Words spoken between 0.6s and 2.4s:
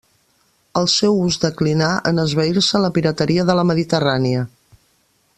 El seu ús declinà en